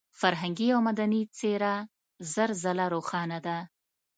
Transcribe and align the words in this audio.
فرهنګي 0.19 0.67
او 0.75 0.79
مدني 0.87 1.21
څېره 1.37 1.73
زر 2.33 2.49
ځله 2.61 2.85
روښانه 2.93 3.39
ده. 3.45 3.57